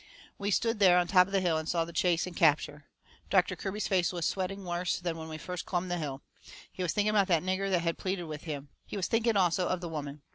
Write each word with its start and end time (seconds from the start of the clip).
We 0.39 0.49
stood 0.49 0.79
there 0.79 0.97
on 0.97 1.05
top 1.05 1.27
of 1.27 1.31
the 1.31 1.41
hill 1.41 1.59
and 1.59 1.69
saw 1.69 1.85
the 1.85 1.93
chase 1.93 2.25
and 2.25 2.35
capture. 2.35 2.85
Doctor 3.29 3.55
Kirby's 3.55 3.87
face 3.87 4.11
was 4.11 4.25
sweating 4.25 4.65
worse 4.65 4.99
than 4.99 5.15
when 5.15 5.27
we 5.29 5.37
first 5.37 5.67
clumb 5.67 5.89
the 5.89 5.99
hill. 5.99 6.23
He 6.71 6.81
was 6.81 6.91
thinking 6.91 7.11
about 7.11 7.27
that 7.27 7.43
nigger 7.43 7.69
that 7.69 7.81
had 7.83 7.99
pleaded 7.99 8.23
with 8.23 8.45
him. 8.45 8.69
He 8.87 8.97
was 8.97 9.05
thinking 9.05 9.37
also 9.37 9.67
of 9.67 9.79
the 9.79 9.89
woman. 9.89 10.23